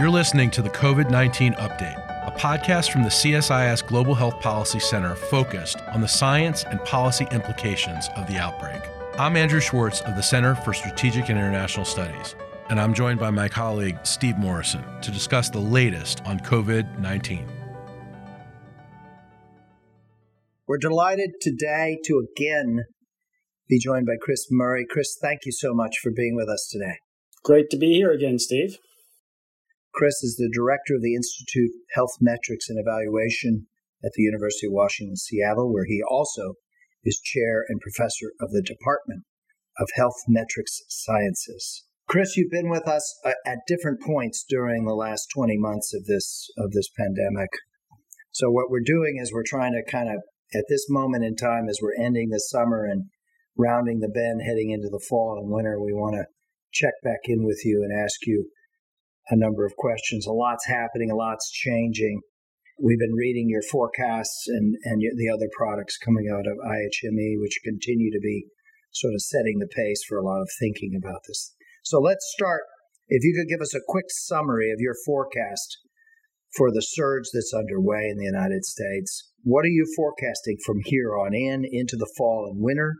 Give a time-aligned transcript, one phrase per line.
[0.00, 4.80] You're listening to the COVID 19 Update, a podcast from the CSIS Global Health Policy
[4.80, 8.80] Center focused on the science and policy implications of the outbreak.
[9.18, 12.34] I'm Andrew Schwartz of the Center for Strategic and International Studies,
[12.70, 17.46] and I'm joined by my colleague Steve Morrison to discuss the latest on COVID 19.
[20.66, 22.84] We're delighted today to again
[23.68, 24.86] be joined by Chris Murray.
[24.88, 26.96] Chris, thank you so much for being with us today.
[27.44, 28.78] Great to be here again, Steve.
[29.92, 33.66] Chris is the director of the Institute of Health Metrics and Evaluation
[34.04, 36.54] at the University of Washington, Seattle, where he also
[37.04, 39.24] is chair and professor of the Department
[39.78, 41.84] of Health Metrics Sciences.
[42.08, 46.06] Chris, you've been with us uh, at different points during the last 20 months of
[46.06, 47.50] this of this pandemic.
[48.32, 50.16] So what we're doing is we're trying to kind of
[50.54, 53.04] at this moment in time as we're ending the summer and
[53.56, 56.26] rounding the bend heading into the fall and winter, we want to
[56.72, 58.50] check back in with you and ask you
[59.28, 60.26] a number of questions.
[60.26, 62.20] A lot's happening, a lot's changing.
[62.82, 67.60] We've been reading your forecasts and, and the other products coming out of IHME, which
[67.62, 68.46] continue to be
[68.92, 71.54] sort of setting the pace for a lot of thinking about this.
[71.84, 72.62] So let's start.
[73.08, 75.78] If you could give us a quick summary of your forecast
[76.56, 81.16] for the surge that's underway in the United States, what are you forecasting from here
[81.16, 82.96] on in into the fall and winter?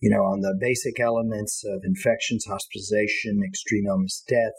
[0.00, 4.56] You know, on the basic elements of infections, hospitalization, extreme illness, death,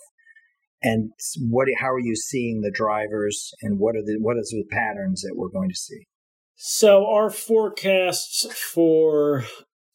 [0.84, 4.66] and what how are you seeing the drivers and what are the what is the
[4.70, 6.08] patterns that we're going to see?
[6.56, 9.46] So our forecasts for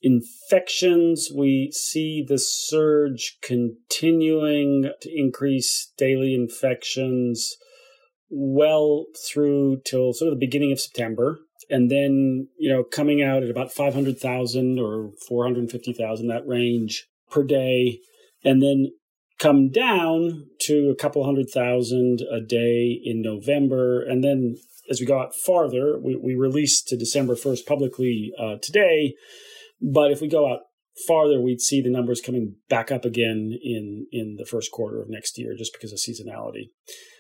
[0.03, 7.57] infections we see the surge continuing to increase daily infections
[8.29, 11.39] well through till sort of the beginning of september.
[11.69, 17.99] And then you know coming out at about 500,000 or 450,000 that range per day.
[18.45, 18.93] And then
[19.39, 24.03] come down to a couple hundred thousand a day in November.
[24.03, 24.57] And then
[24.91, 29.15] as we go out farther, we, we released to December 1st publicly uh, today.
[29.81, 30.61] But if we go out
[31.07, 35.11] farther, we'd see the numbers coming back up again in, in the first quarter of
[35.11, 36.71] next year just because of seasonality.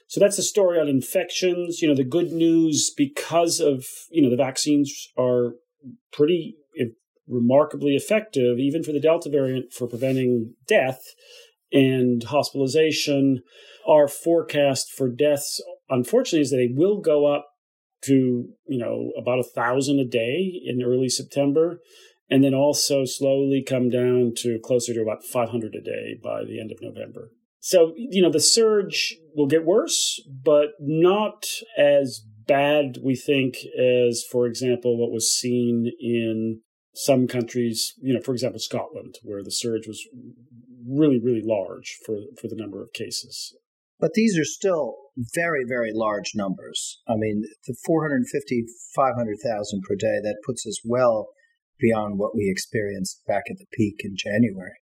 [0.08, 1.82] So that's the story on infections.
[1.82, 5.54] You know, the good news because of, you know, the vaccines are
[6.12, 6.56] pretty
[7.28, 11.00] remarkably effective, even for the Delta variant, for preventing death
[11.72, 13.42] and hospitalization.
[13.88, 17.46] Our forecast for deaths, unfortunately, is that they will go up
[18.04, 21.80] to you know about a thousand a day in early September,
[22.30, 26.60] and then also slowly come down to closer to about 500 a day by the
[26.60, 27.30] end of November.
[27.60, 31.46] So you know the surge will get worse, but not
[31.78, 36.60] as bad we think as, for example, what was seen in
[36.94, 37.94] some countries.
[38.00, 40.06] You know, for example, Scotland, where the surge was
[40.86, 43.54] really, really large for, for the number of cases.
[43.98, 44.96] But these are still
[45.34, 47.00] very, very large numbers.
[47.08, 51.28] I mean, the 450, 500,000 per day, that puts us well
[51.78, 54.74] beyond what we experienced back at the peak in January.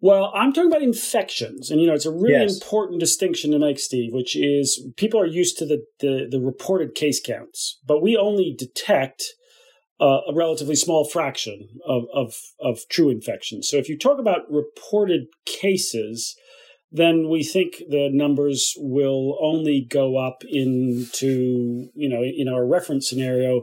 [0.00, 2.54] Well, I'm talking about infections, and you know it's a really yes.
[2.54, 4.12] important distinction to make, Steve.
[4.12, 8.54] Which is people are used to the, the, the reported case counts, but we only
[8.56, 9.24] detect
[10.00, 13.68] uh, a relatively small fraction of, of, of true infections.
[13.68, 16.36] So if you talk about reported cases,
[16.92, 23.08] then we think the numbers will only go up into, you know, in our reference
[23.08, 23.62] scenario,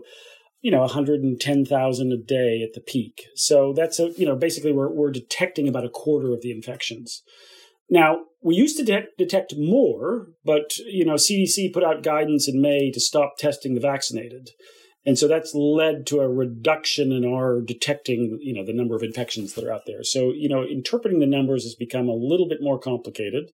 [0.62, 3.28] you know, 110,000 a day at the peak.
[3.36, 7.22] So that's a, you know, basically we're, we're detecting about a quarter of the infections.
[7.90, 12.62] Now, we used to de- detect more, but, you know, CDC put out guidance in
[12.62, 14.50] May to stop testing the vaccinated.
[15.06, 19.03] And so that's led to a reduction in our detecting, you know, the number of
[19.03, 20.03] infections that are out there.
[20.03, 23.52] So, you know, interpreting the numbers has become a little bit more complicated.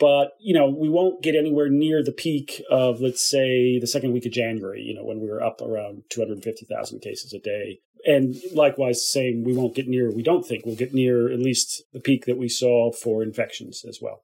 [0.00, 4.12] But, you know, we won't get anywhere near the peak of, let's say, the second
[4.12, 7.80] week of January, you know, when we were up around 250,000 cases a day.
[8.06, 11.82] And likewise, saying we won't get near, we don't think we'll get near at least
[11.92, 14.22] the peak that we saw for infections as well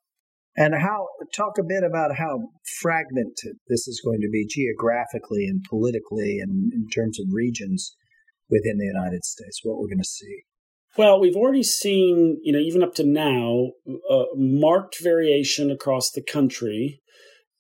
[0.57, 2.49] and how talk a bit about how
[2.81, 7.97] fragmented this is going to be geographically and politically and in terms of regions
[8.49, 10.43] within the United States, what we're going to see.
[10.97, 13.71] Well, we've already seen, you know, even up to now,
[14.37, 17.01] marked variation across the country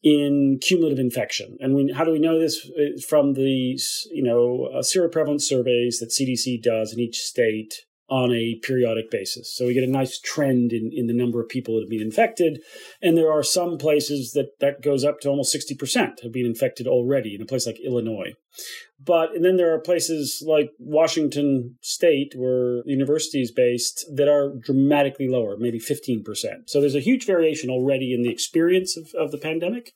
[0.04, 1.56] in cumulative infection.
[1.60, 2.70] And we, how do we know this?
[3.08, 3.78] From the,
[4.12, 7.74] you know, uh, seroprevalence surveys that CDC does in each state
[8.08, 9.54] on a periodic basis.
[9.54, 12.02] So we get a nice trend in, in the number of people that have been
[12.02, 12.60] infected.
[13.00, 16.86] And there are some places that that goes up to almost 60% have been infected
[16.86, 18.34] already in a place like Illinois.
[19.04, 24.28] But and then there are places like Washington State, where the university is based, that
[24.28, 26.24] are dramatically lower, maybe 15%.
[26.66, 29.92] So there's a huge variation already in the experience of, of the pandemic.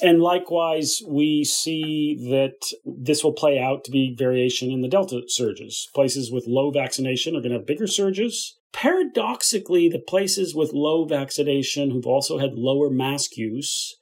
[0.00, 5.22] And likewise, we see that this will play out to be variation in the Delta
[5.28, 5.88] surges.
[5.94, 8.56] Places with low vaccination are going to have bigger surges.
[8.72, 13.96] Paradoxically, the places with low vaccination who've also had lower mask use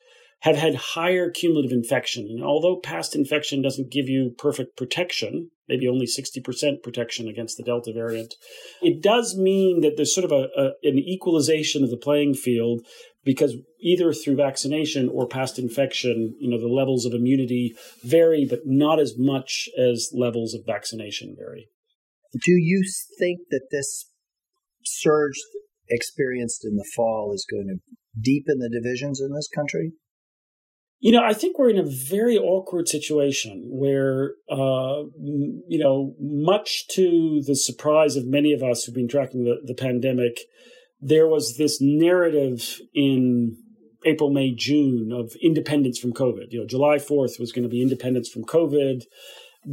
[0.44, 2.26] have had higher cumulative infection.
[2.28, 7.62] And although past infection doesn't give you perfect protection, maybe only 60% protection against the
[7.62, 8.34] Delta variant,
[8.82, 12.82] it does mean that there's sort of a, a, an equalization of the playing field
[13.24, 18.60] because either through vaccination or past infection, you know, the levels of immunity vary, but
[18.66, 21.68] not as much as levels of vaccination vary.
[22.34, 22.84] Do you
[23.18, 24.10] think that this
[24.84, 25.40] surge
[25.88, 29.92] experienced in the fall is going to deepen the divisions in this country?
[31.04, 35.02] You know, I think we're in a very awkward situation where, uh,
[35.68, 39.74] you know, much to the surprise of many of us who've been tracking the, the
[39.74, 40.40] pandemic,
[41.02, 43.58] there was this narrative in
[44.06, 46.46] April, May, June of independence from COVID.
[46.52, 49.02] You know, July 4th was going to be independence from COVID.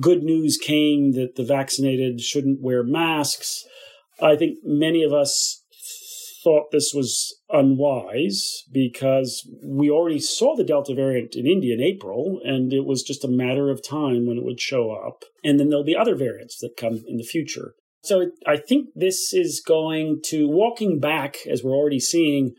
[0.02, 3.64] Good news came that the vaccinated shouldn't wear masks.
[4.22, 5.61] I think many of us
[6.44, 12.40] thought this was unwise because we already saw the Delta variant in India in April,
[12.44, 15.24] and it was just a matter of time when it would show up.
[15.44, 17.76] And then there'll be other variants that come in the future.
[18.04, 22.54] So I think this is going to, walking back, as we're already seeing,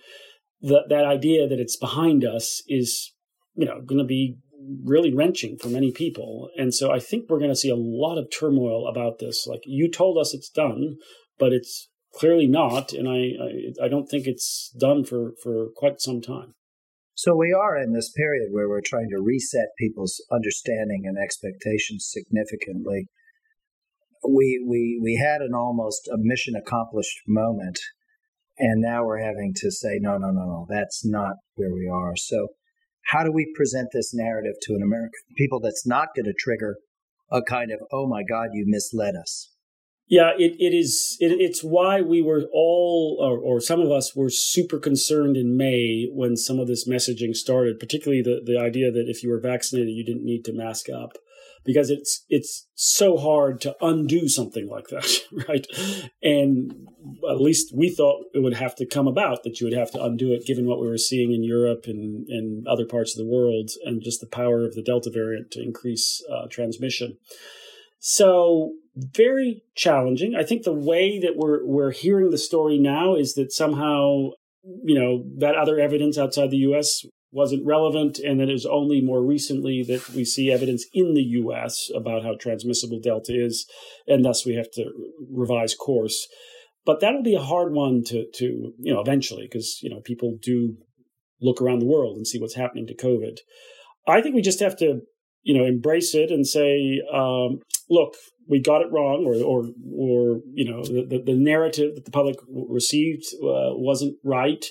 [0.60, 3.12] that that idea that it's behind us is,
[3.54, 4.36] you know, going to be
[4.84, 6.48] really wrenching for many people.
[6.56, 9.44] And so I think we're going to see a lot of turmoil about this.
[9.46, 10.98] Like you told us it's done,
[11.38, 16.00] but it's clearly not, and I, I, I don't think it's done for for quite
[16.00, 16.54] some time.
[17.14, 22.08] So we are in this period where we're trying to reset people's understanding and expectations
[22.10, 23.08] significantly.
[24.28, 27.78] We we we had an almost a mission accomplished moment,
[28.58, 32.16] and now we're having to say no no no no that's not where we are.
[32.16, 32.48] So
[33.06, 36.76] how do we present this narrative to an American people that's not going to trigger
[37.30, 39.50] a kind of oh my god you misled us
[40.12, 41.16] yeah, it, it is.
[41.20, 45.56] It, it's why we were all, or, or, some of us, were super concerned in
[45.56, 47.80] May when some of this messaging started.
[47.80, 51.16] Particularly the the idea that if you were vaccinated, you didn't need to mask up,
[51.64, 55.08] because it's it's so hard to undo something like that,
[55.48, 55.66] right?
[56.22, 56.88] And
[57.30, 60.04] at least we thought it would have to come about that you would have to
[60.04, 63.32] undo it, given what we were seeing in Europe and and other parts of the
[63.32, 67.16] world, and just the power of the Delta variant to increase uh, transmission.
[67.98, 70.34] So very challenging.
[70.34, 74.30] I think the way that we're we're hearing the story now is that somehow,
[74.62, 79.00] you know, that other evidence outside the US wasn't relevant and that it was only
[79.00, 83.66] more recently that we see evidence in the US about how transmissible delta is
[84.06, 84.84] and thus we have to
[85.30, 86.28] revise course.
[86.84, 90.36] But that'll be a hard one to to, you know, eventually because, you know, people
[90.42, 90.76] do
[91.40, 93.38] look around the world and see what's happening to COVID.
[94.06, 95.00] I think we just have to
[95.42, 97.60] you know embrace it and say um,
[97.90, 98.14] look
[98.48, 102.36] we got it wrong or or or you know the, the narrative that the public
[102.48, 104.64] received uh, wasn't right.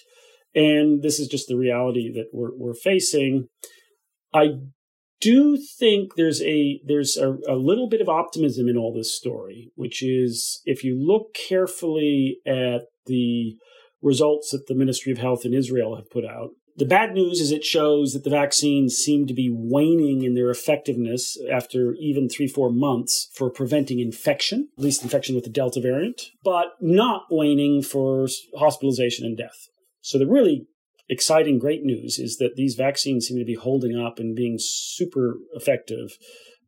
[0.54, 3.48] And this is just the reality that we're, we're facing.
[4.34, 4.56] I
[5.22, 9.72] do think there's a there's a, a little bit of optimism in all this story
[9.76, 13.56] which is if you look carefully at the
[14.02, 17.52] results that the ministry of health in israel have put out the bad news is
[17.52, 22.48] it shows that the vaccines seem to be waning in their effectiveness after even three,
[22.48, 27.82] four months for preventing infection, at least infection with the Delta variant, but not waning
[27.82, 29.68] for hospitalization and death.
[30.02, 30.68] So the really
[31.10, 35.36] exciting, great news is that these vaccines seem to be holding up and being super
[35.54, 36.18] effective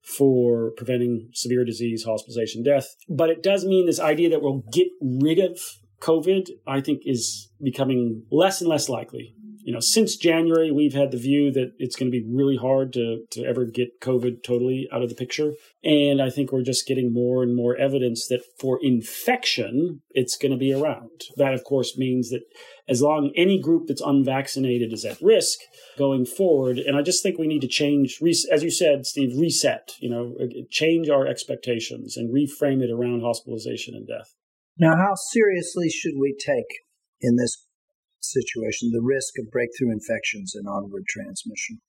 [0.04, 2.96] for preventing severe disease, hospitalization, death.
[3.08, 5.60] But it does mean this idea that we'll get rid of
[6.01, 11.12] COVID, I think, is becoming less and less likely you know, since January, we've had
[11.12, 14.89] the view that it's going to be really hard to, to ever get COVID totally
[14.91, 15.53] out of the picture.
[15.84, 20.51] And I think we're just getting more and more evidence that for infection, it's going
[20.51, 21.22] to be around.
[21.38, 22.41] That, of course, means that
[22.89, 25.60] as long any group that's unvaccinated is at risk
[25.98, 26.77] going forward.
[26.77, 28.20] And I just think we need to change,
[28.51, 30.36] as you said, Steve, reset, you know,
[30.72, 34.34] change our expectations and reframe it around hospitalization and death.
[34.77, 36.82] Now, how seriously should we take
[37.22, 37.62] in this
[38.24, 41.80] situation, the risk of breakthrough infections and onward transmission?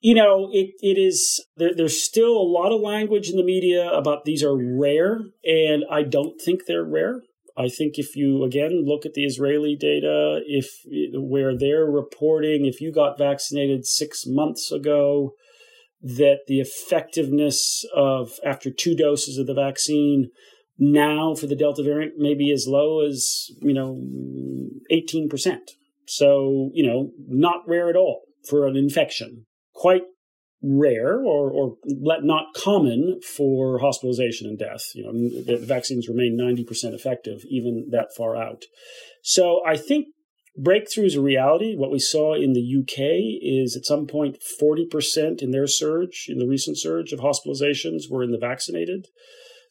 [0.00, 3.90] You know, it, it is, there, there's still a lot of language in the media
[3.90, 7.20] about these are rare, and I don't think they're rare.
[7.56, 10.70] I think if you again look at the Israeli data, if
[11.12, 15.32] where they're reporting, if you got vaccinated six months ago,
[16.00, 20.30] that the effectiveness of after two doses of the vaccine
[20.80, 24.02] now for the Delta variant maybe as low as, you know,
[24.90, 25.58] 18%.
[26.06, 29.46] So, you know, not rare at all for an infection.
[29.74, 30.02] Quite
[30.62, 34.86] rare or, or not common for hospitalization and death.
[34.94, 35.12] You know,
[35.44, 38.64] the vaccines remain 90% effective even that far out.
[39.22, 40.06] So I think
[40.56, 41.76] breakthrough is a reality.
[41.76, 42.98] What we saw in the UK
[43.42, 48.22] is at some point 40% in their surge, in the recent surge of hospitalizations, were
[48.22, 49.06] in the vaccinated.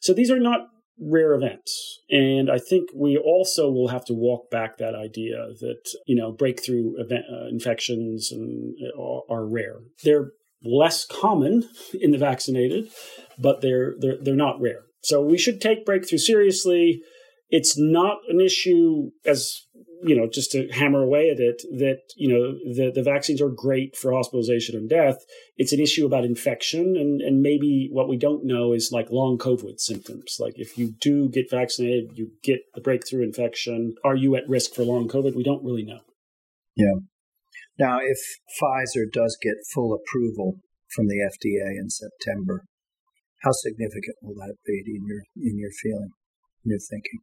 [0.00, 0.60] So these are not
[1.00, 2.00] rare events.
[2.10, 6.30] And I think we also will have to walk back that idea that, you know,
[6.30, 9.76] breakthrough event, uh, infections and, uh, are, are rare.
[10.04, 12.90] They're less common in the vaccinated,
[13.38, 14.82] but they're they're they're not rare.
[15.02, 17.02] So we should take breakthrough seriously.
[17.50, 19.66] It's not an issue as
[20.02, 23.50] you know, just to hammer away at it, that you know the the vaccines are
[23.50, 25.18] great for hospitalization and death.
[25.56, 29.36] It's an issue about infection, and and maybe what we don't know is like long
[29.36, 30.36] COVID symptoms.
[30.40, 33.94] Like if you do get vaccinated, you get the breakthrough infection.
[34.04, 35.34] Are you at risk for long COVID?
[35.34, 36.00] We don't really know.
[36.76, 36.94] Yeah.
[37.78, 38.18] Now, if
[38.60, 40.60] Pfizer does get full approval
[40.94, 42.64] from the FDA in September,
[43.42, 46.10] how significant will that be in your in your feeling,
[46.64, 47.20] in your thinking?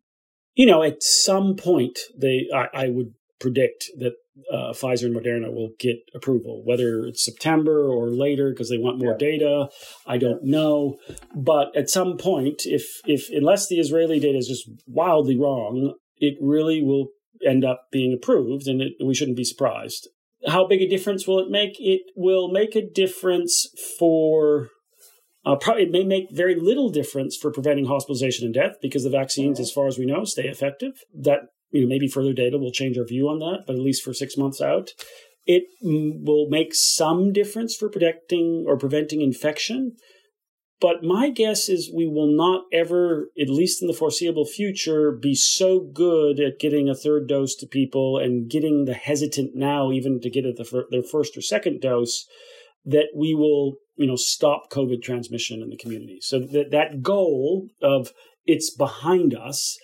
[0.57, 4.13] You know, at some point, they I, I would predict that
[4.51, 8.99] uh, Pfizer and Moderna will get approval, whether it's September or later because they want
[8.99, 9.29] more yeah.
[9.29, 9.69] data.
[10.05, 10.97] I don't know,
[11.35, 16.35] but at some point, if if unless the Israeli data is just wildly wrong, it
[16.41, 17.09] really will
[17.45, 20.09] end up being approved, and it, we shouldn't be surprised
[20.45, 21.75] how big a difference will it make?
[21.79, 24.69] It will make a difference for.
[25.47, 29.09] Uh, probably it may make very little difference for preventing hospitalization and death because the
[29.09, 30.91] vaccines, as far as we know, stay effective.
[31.17, 31.39] That
[31.71, 34.13] you know maybe further data will change our view on that, but at least for
[34.13, 34.89] six months out,
[35.45, 39.95] it will make some difference for protecting or preventing infection.
[40.81, 45.33] But my guess is we will not ever, at least in the foreseeable future, be
[45.33, 50.19] so good at getting a third dose to people and getting the hesitant now even
[50.19, 52.27] to get the, their first or second dose
[52.85, 56.19] that we will, you know, stop COVID transmission in the community.
[56.21, 58.11] So that that goal of
[58.45, 59.77] it's behind us,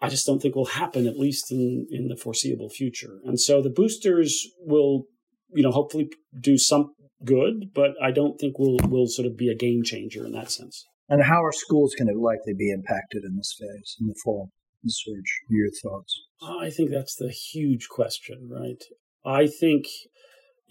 [0.00, 3.18] I just don't think will happen at least in in the foreseeable future.
[3.24, 5.04] And so the boosters will,
[5.52, 6.94] you know, hopefully do some
[7.24, 10.50] good, but I don't think we'll will sort of be a game changer in that
[10.50, 10.86] sense.
[11.08, 14.50] And how are schools going to likely be impacted in this phase in the fall?
[14.82, 15.40] The surge.
[15.48, 16.18] Your thoughts?
[16.42, 18.82] I think that's the huge question, right?
[19.24, 19.84] I think,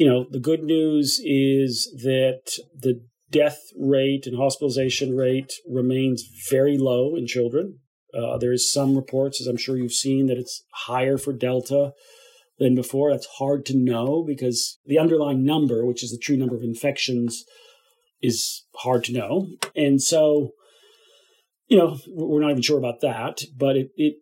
[0.01, 6.75] you know, the good news is that the death rate and hospitalization rate remains very
[6.75, 7.77] low in children.
[8.11, 11.91] Uh, there is some reports, as I'm sure you've seen, that it's higher for Delta
[12.57, 13.11] than before.
[13.11, 17.45] That's hard to know because the underlying number, which is the true number of infections,
[18.23, 19.49] is hard to know.
[19.75, 20.53] And so,
[21.67, 24.15] you know, we're not even sure about that, but it, it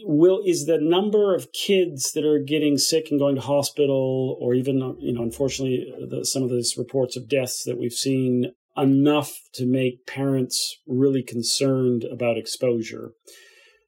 [0.00, 4.54] will is the number of kids that are getting sick and going to hospital or
[4.54, 9.40] even you know unfortunately the, some of those reports of deaths that we've seen enough
[9.54, 13.12] to make parents really concerned about exposure?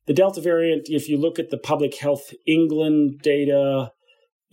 [0.07, 3.93] The Delta variant, if you look at the Public Health England data,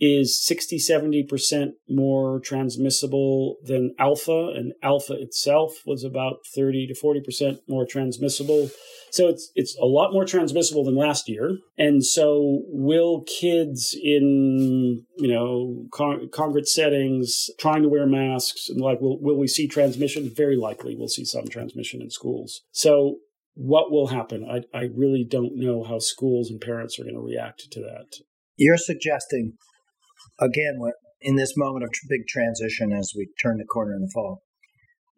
[0.00, 7.58] is 60 70% more transmissible than alpha and alpha itself was about 30 to 40%
[7.68, 8.70] more transmissible
[9.10, 15.04] so it's it's a lot more transmissible than last year and so will kids in
[15.16, 19.66] you know con- congregate settings trying to wear masks and like will will we see
[19.66, 23.16] transmission very likely we'll see some transmission in schools so
[23.56, 24.46] what will happen?
[24.48, 28.18] I, I really don't know how schools and parents are going to react to that.
[28.56, 29.54] You're suggesting,
[30.38, 30.78] again,
[31.20, 34.42] in this moment of big transition as we turn the corner in the fall,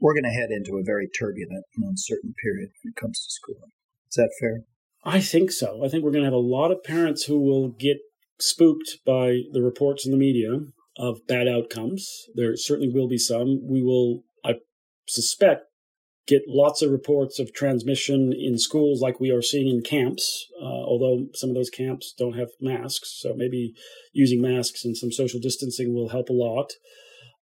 [0.01, 3.31] we're going to head into a very turbulent and uncertain period when it comes to
[3.31, 3.73] schooling.
[4.11, 4.61] Is that fair?
[5.05, 5.85] I think so.
[5.85, 7.99] I think we're going to have a lot of parents who will get
[8.41, 10.51] spooked by the reports in the media
[10.97, 12.09] of bad outcomes.
[12.35, 13.61] There certainly will be some.
[13.69, 14.55] We will, I
[15.07, 15.65] suspect,
[16.29, 20.65] get lots of reports of transmission in schools like we are seeing in camps, uh,
[20.65, 23.19] although some of those camps don't have masks.
[23.21, 23.75] So maybe
[24.13, 26.73] using masks and some social distancing will help a lot.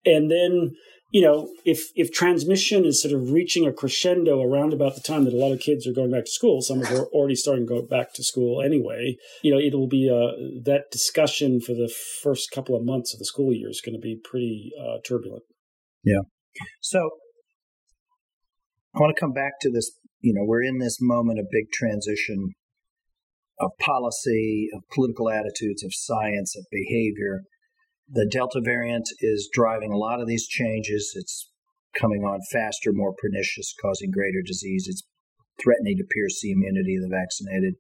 [0.06, 0.76] And then,
[1.12, 5.26] you know, if if transmission is sort of reaching a crescendo around about the time
[5.26, 7.36] that a lot of kids are going back to school, some of them are already
[7.36, 9.18] starting to go back to school anyway.
[9.42, 13.20] You know, it will be uh, that discussion for the first couple of months of
[13.20, 15.44] the school year is going to be pretty uh, turbulent.
[16.04, 16.22] Yeah.
[16.82, 17.10] So
[18.96, 19.92] I want to come back to this.
[20.22, 22.56] You know, we're in this moment of big transition
[23.60, 27.44] of policy, of political attitudes, of science, of behavior.
[28.08, 31.12] The Delta variant is driving a lot of these changes.
[31.16, 31.52] It's
[32.00, 34.88] coming on faster, more pernicious, causing greater disease.
[34.88, 35.04] It's
[35.62, 37.76] threatening to pierce the immunity of the vaccinated.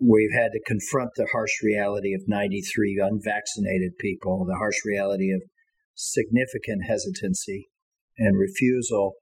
[0.00, 5.42] We've had to confront the harsh reality of 93 unvaccinated people, the harsh reality of
[5.94, 7.68] significant hesitancy
[8.18, 9.16] and refusal.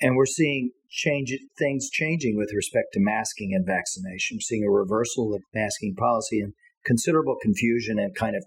[0.00, 4.36] And we're seeing change things changing with respect to masking and vaccination.
[4.36, 6.52] We're seeing a reversal of masking policy and
[6.84, 8.44] considerable confusion and kind of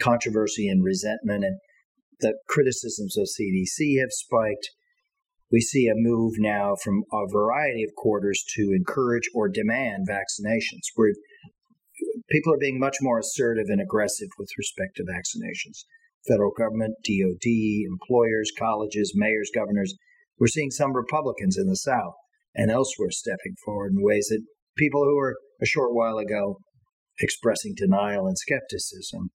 [0.00, 1.58] controversy and resentment and
[2.20, 4.70] the criticisms of CDC have spiked.
[5.50, 10.88] We see a move now from a variety of quarters to encourage or demand vaccinations,
[10.94, 11.12] where
[12.30, 15.84] people are being much more assertive and aggressive with respect to vaccinations.
[16.26, 17.46] Federal government, DOD,
[17.86, 19.94] employers, colleges, mayors, governors.
[20.38, 22.14] We're seeing some Republicans in the South
[22.54, 24.44] and elsewhere stepping forward in ways that
[24.76, 26.58] people who were a short while ago
[27.20, 29.30] expressing denial and skepticism.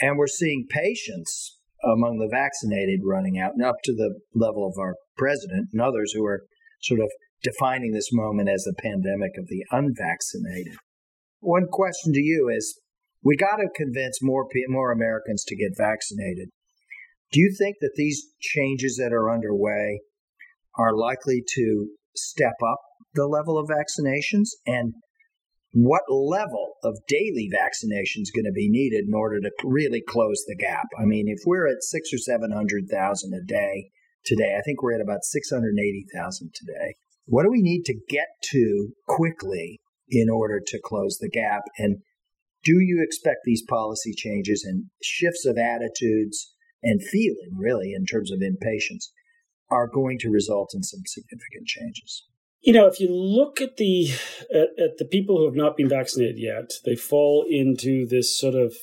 [0.00, 4.78] And we're seeing patience among the vaccinated running out and up to the level of
[4.78, 6.42] our president and others who are
[6.82, 7.10] sort of
[7.42, 10.76] defining this moment as the pandemic of the unvaccinated.
[11.40, 12.80] One question to you is
[13.22, 16.48] we got to convince more more Americans to get vaccinated.
[17.32, 20.00] Do you think that these changes that are underway
[20.76, 22.80] are likely to step up
[23.14, 24.94] the level of vaccinations and
[25.72, 30.44] what level of daily vaccination is going to be needed in order to really close
[30.46, 30.86] the gap.
[31.00, 33.90] I mean, if we're at six or 700,000 a day
[34.24, 36.94] today, I think we're at about 680,000 today.
[37.26, 41.62] What do we need to get to quickly in order to close the gap?
[41.76, 41.98] And
[42.62, 48.30] do you expect these policy changes and shifts of attitudes and feeling, really, in terms
[48.30, 49.10] of impatience,
[49.74, 52.26] are going to result in some significant changes?
[52.62, 54.10] You know, if you look at the
[54.50, 58.54] at, at, the people who have not been vaccinated yet, they fall into this sort
[58.54, 58.74] of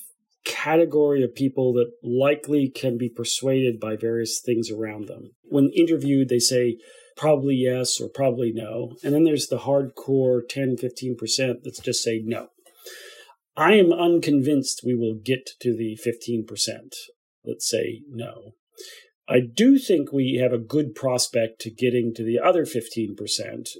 [0.45, 5.31] category of people that likely can be persuaded by various things around them.
[5.43, 6.77] When interviewed, they say
[7.15, 8.95] probably yes or probably no.
[9.03, 11.17] And then there's the hardcore 10, 15%
[11.63, 12.47] that just say no.
[13.55, 16.47] I am unconvinced we will get to the 15%
[17.43, 18.53] that say no.
[19.31, 23.15] I do think we have a good prospect to getting to the other 15%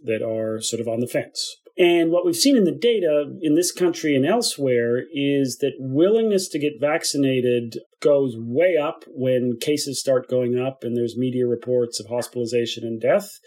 [0.06, 1.58] that are sort of on the fence.
[1.78, 6.48] And what we've seen in the data in this country and elsewhere is that willingness
[6.50, 12.00] to get vaccinated goes way up when cases start going up and there's media reports
[12.00, 13.40] of hospitalization and death.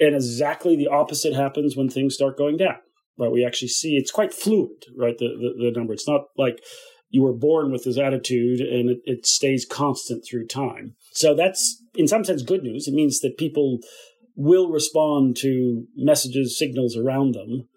[0.00, 2.78] And exactly the opposite happens when things start going down.
[3.16, 3.30] Right?
[3.30, 5.16] We actually see it's quite fluid, right?
[5.16, 5.92] The, the, the number.
[5.92, 6.60] It's not like
[7.10, 10.96] you were born with this attitude and it, it stays constant through time.
[11.14, 12.88] So that's in some sense good news.
[12.88, 13.78] It means that people
[14.36, 17.68] will respond to messages, signals around them.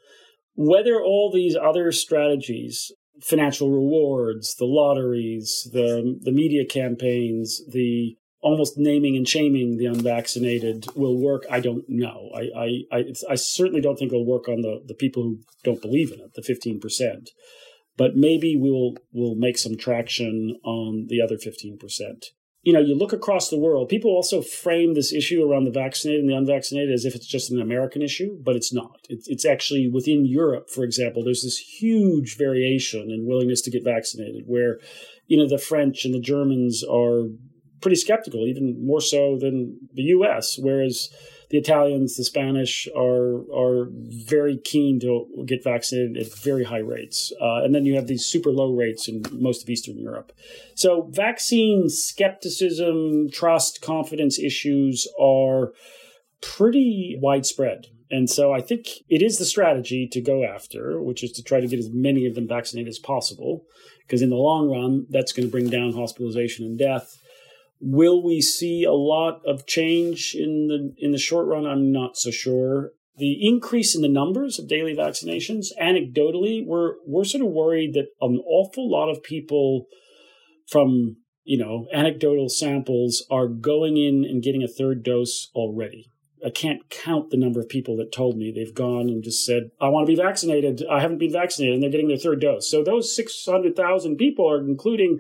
[0.56, 8.74] Whether all these other strategies, financial rewards, the lotteries, the, the media campaigns, the almost
[8.78, 12.32] naming and shaming the unvaccinated will work, I don't know.
[12.36, 15.82] I, I, I, I certainly don't think it'll work on the, the people who don't
[15.82, 17.28] believe in it, the 15%
[17.98, 21.80] but maybe we'll we'll make some traction on the other 15%.
[22.64, 26.22] You know, you look across the world, people also frame this issue around the vaccinated
[26.22, 29.06] and the unvaccinated as if it's just an American issue, but it's not.
[29.10, 34.44] It's, actually within Europe, for example, there's this huge variation in willingness to get vaccinated
[34.48, 34.80] where,
[35.28, 37.28] you know, the French and the Germans are
[37.80, 41.10] pretty skeptical, even more so than the US, whereas
[41.50, 47.32] the Italians, the Spanish are are very keen to get vaccinated at very high rates,
[47.42, 50.32] uh, and then you have these super low rates in most of Eastern Europe.
[50.76, 55.74] So vaccine skepticism, trust, confidence issues are
[56.42, 57.88] pretty widespread.
[58.10, 61.60] And so I think it is the strategy to go after, which is to try
[61.60, 63.66] to get as many of them vaccinated as possible,
[64.02, 67.18] because in the long run, that's going to bring down hospitalization and death
[67.80, 71.66] Will we see a lot of change in the in the short run?
[71.66, 72.92] I'm not so sure.
[73.18, 78.10] The increase in the numbers of daily vaccinations, anecdotally, we're we're sort of worried that
[78.22, 79.88] an awful lot of people
[80.68, 86.10] from you know anecdotal samples are going in and getting a third dose already.
[86.46, 89.72] I can't count the number of people that told me they've gone and just said,
[89.82, 90.84] I want to be vaccinated.
[90.90, 92.70] I haven't been vaccinated, and they're getting their third dose.
[92.70, 95.20] So those 600,000 people are including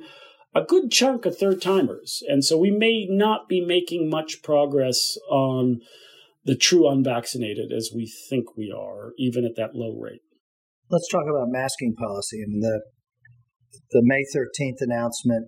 [0.58, 2.24] a good chunk of third timers.
[2.28, 5.82] And so we may not be making much progress on
[6.46, 10.22] the true unvaccinated as we think we are, even at that low rate.
[10.89, 12.41] Let's talk about masking policy.
[12.41, 12.82] I mean, the,
[13.91, 15.48] the May 13th announcement,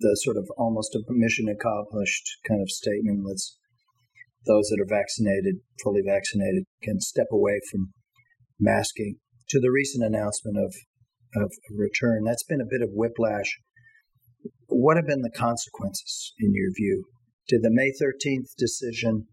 [0.00, 3.56] the sort of almost a mission accomplished kind of statement was
[4.44, 7.92] those that are vaccinated, fully vaccinated, can step away from
[8.58, 9.16] masking
[9.48, 10.74] to the recent announcement of,
[11.40, 12.24] of return.
[12.24, 13.56] That's been a bit of whiplash
[14.68, 17.04] what have been the consequences, in your view,
[17.48, 19.26] Did the May 13th decision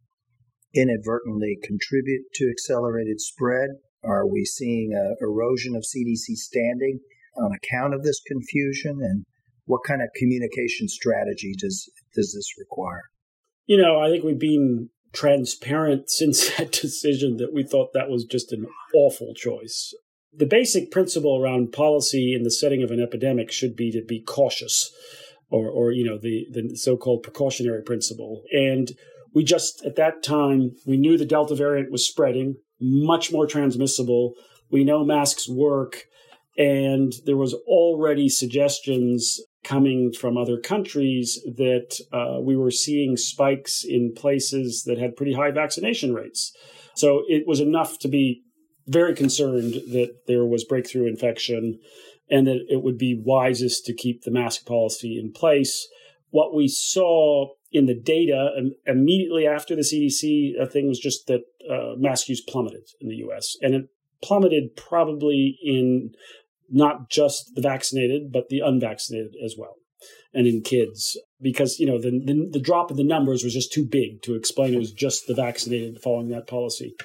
[0.74, 3.70] inadvertently contribute to accelerated spread?
[4.04, 7.00] Are we seeing a erosion of CDC standing
[7.38, 9.00] on account of this confusion?
[9.02, 9.26] And
[9.66, 13.04] what kind of communication strategy does does this require?
[13.66, 18.26] You know, I think we've been transparent since that decision that we thought that was
[18.26, 19.94] just an awful choice.
[20.32, 24.22] The basic principle around policy in the setting of an epidemic should be to be
[24.22, 24.92] cautious,
[25.50, 28.44] or, or you know, the, the so-called precautionary principle.
[28.52, 28.92] And
[29.34, 34.34] we just at that time we knew the Delta variant was spreading, much more transmissible.
[34.72, 36.04] We know masks work,
[36.58, 43.84] and there was already suggestions coming from other countries that uh, we were seeing spikes
[43.84, 46.54] in places that had pretty high vaccination rates.
[46.96, 48.44] So it was enough to be
[48.90, 51.80] very concerned that there was breakthrough infection
[52.30, 55.88] and that it would be wisest to keep the mask policy in place.
[56.32, 61.28] What we saw in the data um, immediately after the CDC uh, thing was just
[61.28, 63.56] that uh, mask use plummeted in the US.
[63.62, 63.90] And it
[64.24, 66.12] plummeted probably in
[66.70, 69.76] not just the vaccinated, but the unvaccinated as well,
[70.34, 73.74] and in kids, because you know the, the, the drop in the numbers was just
[73.74, 76.96] too big to explain it was just the vaccinated following that policy.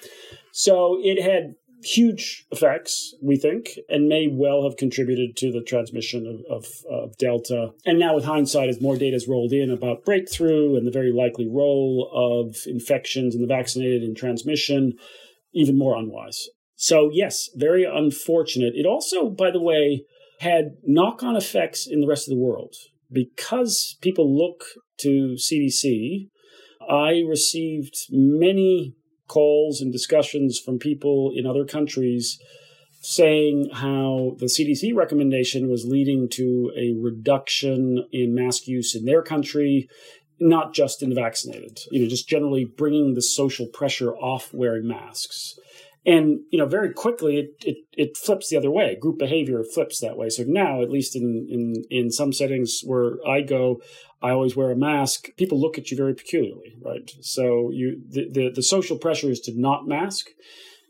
[0.52, 6.26] So it had huge effects, we think, and may well have contributed to the transmission
[6.26, 7.70] of, of, of, Delta.
[7.84, 11.12] And now, with hindsight, as more data has rolled in about breakthrough and the very
[11.12, 14.94] likely role of infections in the vaccinated in transmission,
[15.52, 16.48] even more unwise.
[16.76, 18.74] So, yes, very unfortunate.
[18.74, 20.04] It also, by the way,
[20.40, 22.74] had knock on effects in the rest of the world.
[23.10, 24.64] Because people look
[25.00, 26.28] to CDC,
[26.88, 28.94] I received many
[29.28, 32.38] calls and discussions from people in other countries
[33.00, 39.22] saying how the CDC recommendation was leading to a reduction in mask use in their
[39.22, 39.88] country,
[40.40, 44.88] not just in the vaccinated, you know, just generally bringing the social pressure off wearing
[44.88, 45.58] masks.
[46.06, 48.96] And you know, very quickly it, it, it flips the other way.
[49.00, 50.28] Group behavior flips that way.
[50.28, 53.80] So now, at least in in in some settings where I go,
[54.22, 55.28] I always wear a mask.
[55.36, 57.10] People look at you very peculiarly, right?
[57.20, 60.26] So you the, the, the social pressure is to not mask.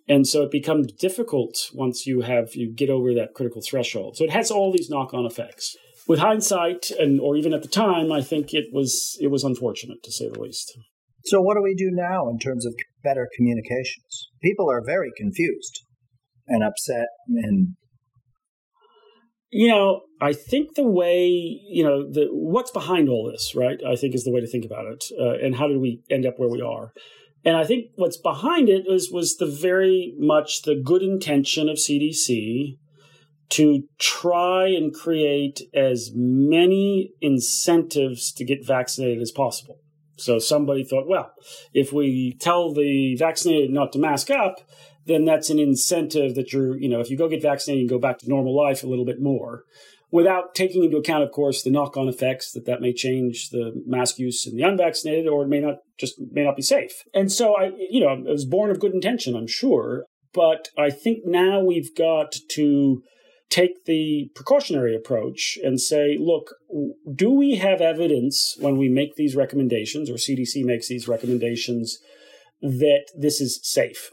[0.07, 4.17] And so it becomes difficult once you have you get over that critical threshold.
[4.17, 5.77] So it has all these knock-on effects.
[6.07, 10.03] With hindsight, and or even at the time, I think it was it was unfortunate
[10.03, 10.77] to say the least.
[11.25, 12.75] So, what do we do now in terms of
[13.05, 14.31] better communications?
[14.43, 15.85] People are very confused
[16.49, 17.75] and upset and
[19.51, 23.97] you know i think the way you know the what's behind all this right i
[23.97, 26.35] think is the way to think about it uh, and how did we end up
[26.37, 26.93] where we are
[27.45, 31.77] and i think what's behind it is was the very much the good intention of
[31.77, 32.77] cdc
[33.51, 39.79] to try and create as many incentives to get vaccinated as possible
[40.17, 41.33] so somebody thought, well,
[41.73, 44.61] if we tell the vaccinated not to mask up,
[45.07, 47.99] then that's an incentive that you're, you know, if you go get vaccinated and go
[47.99, 49.65] back to normal life a little bit more,
[50.11, 54.19] without taking into account, of course, the knock-on effects that that may change the mask
[54.19, 57.03] use in the unvaccinated, or it may not just may not be safe.
[57.13, 60.91] And so I, you know, it was born of good intention, I'm sure, but I
[60.91, 63.03] think now we've got to
[63.55, 66.57] take the precautionary approach and say, look,
[67.15, 71.99] do we have evidence when we make these recommendations, or CDC makes these recommendations,
[72.61, 74.11] that this is safe?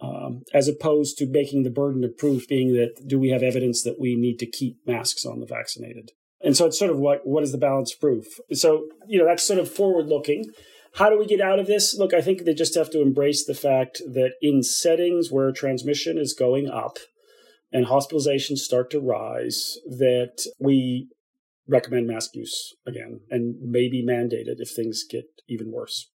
[0.00, 3.82] Um, as opposed to making the burden of proof being that do we have evidence
[3.82, 6.10] that we need to keep masks on the vaccinated?
[6.40, 8.26] And so it's sort of what what is the balance proof?
[8.52, 10.44] So you know that's sort of forward looking.
[10.96, 11.96] How do we get out of this?
[11.98, 16.18] Look, I think they just have to embrace the fact that in settings where transmission
[16.18, 16.98] is going up,
[17.74, 21.08] and hospitalizations start to rise, that we
[21.66, 26.08] recommend mask use again and maybe mandate it if things get even worse.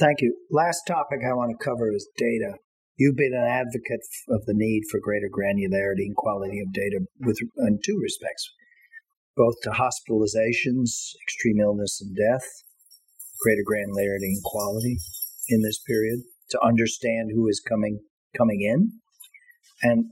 [0.00, 0.34] Thank you.
[0.50, 2.54] Last topic I want to cover is data.
[2.96, 7.36] You've been an advocate of the need for greater granularity and quality of data with
[7.58, 8.48] in two respects,
[9.36, 12.48] both to hospitalizations, extreme illness and death,
[13.42, 14.96] greater granularity and quality
[15.48, 16.20] in this period
[16.50, 18.00] to understand who is coming
[18.36, 18.92] coming in,
[19.82, 20.06] and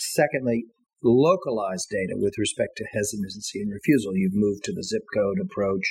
[0.00, 0.64] Secondly,
[1.02, 4.16] localized data with respect to hesitancy and refusal.
[4.16, 5.84] You've moved to the zip code approach.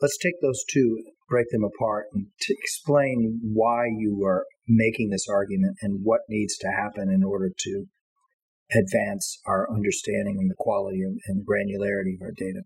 [0.00, 5.26] Let's take those two, break them apart, and to explain why you are making this
[5.28, 7.84] argument and what needs to happen in order to
[8.74, 12.62] advance our understanding and the quality and granularity of our data.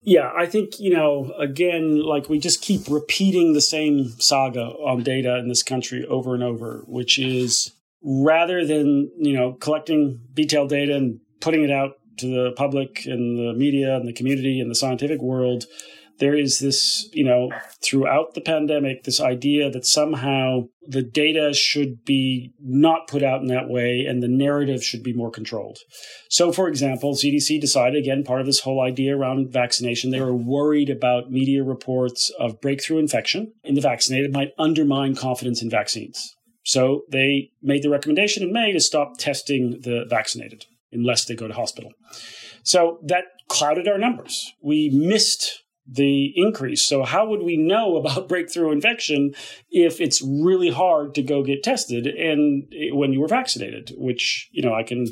[0.00, 5.02] Yeah, I think, you know, again, like we just keep repeating the same saga on
[5.02, 10.68] data in this country over and over, which is rather than you know collecting detailed
[10.68, 14.70] data and putting it out to the public and the media and the community and
[14.70, 15.64] the scientific world
[16.18, 17.50] there is this, you know,
[17.82, 23.46] throughout the pandemic, this idea that somehow the data should be not put out in
[23.48, 25.78] that way and the narrative should be more controlled.
[26.28, 30.34] So, for example, CDC decided, again, part of this whole idea around vaccination, they were
[30.34, 36.36] worried about media reports of breakthrough infection in the vaccinated might undermine confidence in vaccines.
[36.68, 41.48] So they made the recommendation in May to stop testing the vaccinated unless they go
[41.48, 41.92] to hospital.
[42.62, 44.52] So that clouded our numbers.
[44.60, 46.84] We missed the increase.
[46.84, 49.32] So how would we know about breakthrough infection
[49.70, 54.60] if it's really hard to go get tested and when you were vaccinated, which, you
[54.60, 55.06] know, I can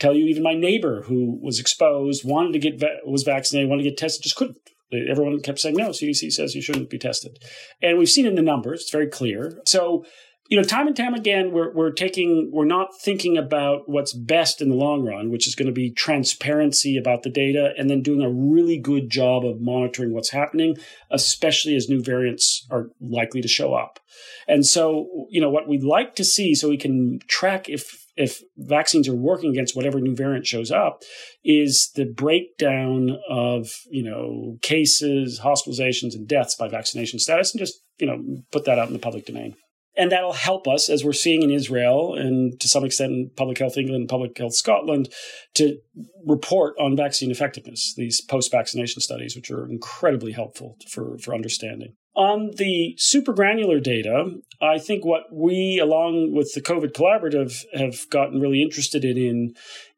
[0.00, 3.90] tell you even my neighbor who was exposed, wanted to get was vaccinated, wanted to
[3.90, 4.58] get tested, just couldn't.
[4.92, 7.38] Everyone kept saying, no, CDC says you shouldn't be tested.
[7.80, 9.60] And we've seen in the numbers, it's very clear.
[9.64, 10.04] So
[10.50, 14.60] you know, time and time again, we're, we're taking, we're not thinking about what's best
[14.60, 18.02] in the long run, which is going to be transparency about the data and then
[18.02, 20.76] doing a really good job of monitoring what's happening,
[21.08, 24.00] especially as new variants are likely to show up.
[24.48, 28.40] And so, you know, what we'd like to see so we can track if, if
[28.56, 31.04] vaccines are working against whatever new variant shows up
[31.44, 37.80] is the breakdown of, you know, cases, hospitalizations, and deaths by vaccination status and just,
[38.00, 39.54] you know, put that out in the public domain.
[39.96, 43.58] And that'll help us, as we're seeing in Israel and to some extent in Public
[43.58, 45.08] Health England, Public Health Scotland,
[45.54, 45.78] to
[46.24, 51.94] report on vaccine effectiveness, these post vaccination studies, which are incredibly helpful for, for understanding.
[52.14, 58.08] On the super granular data, I think what we, along with the COVID Collaborative, have
[58.10, 59.54] gotten really interested in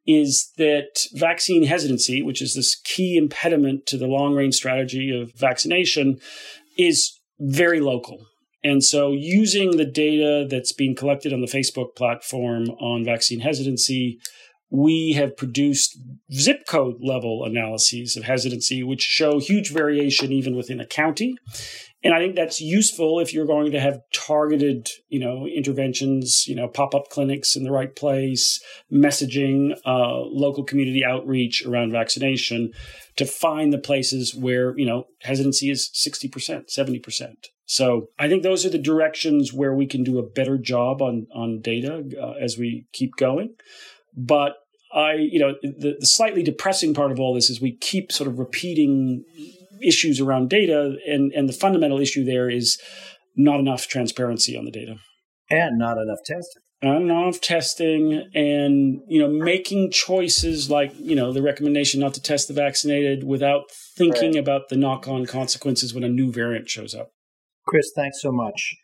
[0.07, 5.33] is that vaccine hesitancy, which is this key impediment to the long range strategy of
[5.35, 6.19] vaccination,
[6.77, 8.27] is very local.
[8.65, 14.21] And so, using the data that's being collected on the Facebook platform on vaccine hesitancy,
[14.71, 15.99] we have produced
[16.33, 21.37] zip code level analyses of hesitancy, which show huge variation even within a county.
[22.05, 26.57] And I think that's useful if you're going to have targeted, you know, interventions, you
[26.57, 32.73] know, pop-up clinics in the right place, messaging, uh, local community outreach around vaccination
[33.17, 37.35] to find the places where, you know, hesitancy is 60%, 70%.
[37.65, 41.27] So I think those are the directions where we can do a better job on
[41.35, 43.55] on data uh, as we keep going.
[44.17, 44.57] But
[44.93, 48.29] I, you know, the, the slightly depressing part of all this is we keep sort
[48.29, 49.25] of repeating
[49.83, 52.81] issues around data, and and the fundamental issue there is
[53.37, 54.97] not enough transparency on the data,
[55.51, 56.63] and not enough testing.
[56.83, 62.23] Not enough testing, and you know, making choices like you know the recommendation not to
[62.23, 64.41] test the vaccinated without thinking right.
[64.41, 67.11] about the knock-on consequences when a new variant shows up.
[67.67, 68.75] Chris, thanks so much.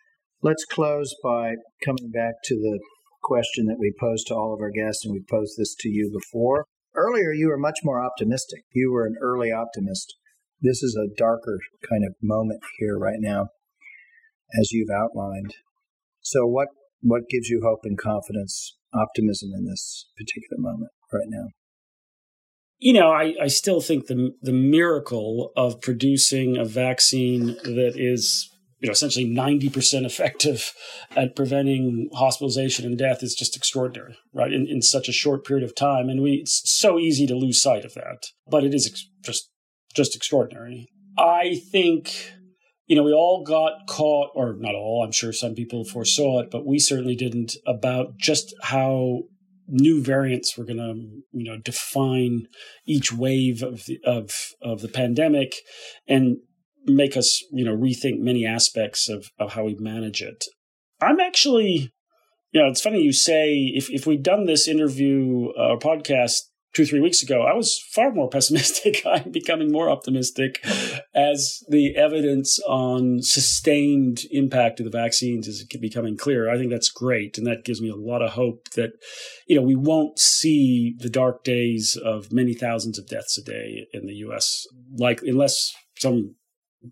[0.40, 2.78] Let's close by coming back to the
[3.22, 6.10] question that we posed to all of our guests, and we posed this to you
[6.12, 6.66] before.
[6.94, 8.62] Earlier, you were much more optimistic.
[8.72, 10.14] You were an early optimist.
[10.60, 13.48] This is a darker kind of moment here right now,
[14.58, 15.54] as you've outlined.
[16.20, 16.68] So, what
[17.00, 21.48] what gives you hope and confidence, optimism in this particular moment right now?
[22.78, 28.50] You know, I, I still think the the miracle of producing a vaccine that is
[28.80, 30.72] you know essentially 90% effective
[31.16, 35.64] at preventing hospitalization and death is just extraordinary right in, in such a short period
[35.64, 36.08] of time.
[36.08, 39.50] And we it's so easy to lose sight of that but it is ex- just
[39.94, 40.88] just extraordinary.
[41.16, 42.32] I think
[42.86, 46.50] you know we all got caught or not all i'm sure some people foresaw it
[46.50, 49.24] but we certainly didn't about just how
[49.68, 52.46] new variants were going to you know define
[52.86, 55.54] each wave of the of of the pandemic.
[56.08, 56.38] And
[56.86, 60.44] make us, you know, rethink many aspects of, of how we manage it.
[61.00, 61.92] I'm actually,
[62.52, 66.40] you know, it's funny you say if, if we'd done this interview or uh, podcast
[66.74, 69.02] two, three weeks ago, I was far more pessimistic.
[69.06, 70.64] I'm becoming more optimistic
[71.14, 76.50] as the evidence on sustained impact of the vaccines is becoming clear.
[76.50, 77.38] I think that's great.
[77.38, 78.90] And that gives me a lot of hope that,
[79.46, 83.86] you know, we won't see the dark days of many thousands of deaths a day
[83.92, 86.36] in the US, like unless some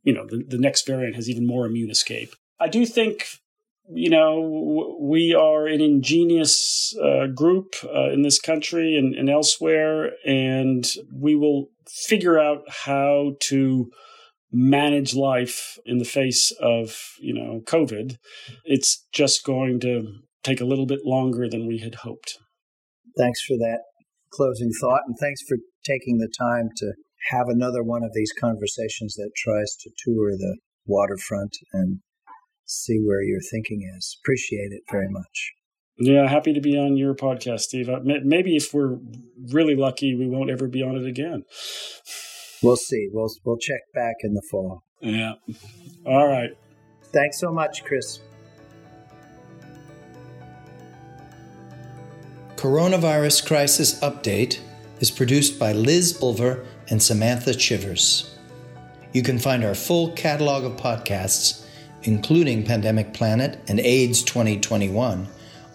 [0.03, 2.35] you know the, the next variant has even more immune escape.
[2.61, 3.27] I do think
[3.89, 10.13] you know we are an ingenious uh, group uh, in this country and, and elsewhere,
[10.25, 13.91] and we will figure out how to
[14.53, 18.17] manage life in the face of you know COVID.
[18.65, 22.39] It's just going to take a little bit longer than we had hoped.
[23.19, 23.81] Thanks for that
[24.31, 26.93] closing thought, and thanks for taking the time to
[27.31, 32.01] have another one of these conversations that tries to tour the waterfront and
[32.65, 34.19] see where your thinking is.
[34.23, 35.53] Appreciate it very much.
[35.99, 37.89] Yeah, happy to be on your podcast, Steve.
[37.89, 38.99] Uh, maybe if we're
[39.49, 41.45] really lucky, we won't ever be on it again.
[42.63, 43.09] We'll see.
[43.13, 44.83] We'll we'll check back in the fall.
[45.01, 45.35] Yeah.
[46.05, 46.51] All right.
[47.13, 48.21] Thanks so much, Chris.
[52.57, 54.61] Coronavirus Crisis Update
[55.01, 58.37] is produced by Liz Bulver and Samantha Chivers.
[59.13, 61.65] You can find our full catalog of podcasts,
[62.03, 65.27] including Pandemic Planet and AIDS 2021,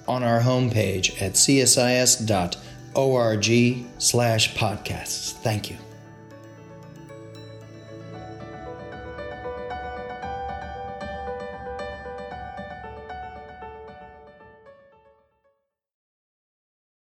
[0.07, 2.25] on our homepage at csis.org
[3.97, 5.31] slash podcasts.
[5.33, 5.77] Thank you.